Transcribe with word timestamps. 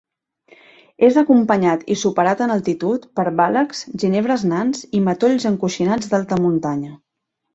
És 1.07 1.17
acompanyat 1.21 1.83
i 1.95 1.97
superat 2.03 2.41
en 2.45 2.53
altitud 2.55 3.05
per 3.19 3.25
bàlecs, 3.41 3.83
ginebres 4.05 4.47
nans 4.53 4.81
i 5.01 5.05
matolls 5.09 5.47
encoixinats 5.53 6.13
d'alta 6.15 6.41
muntanya. 6.47 6.91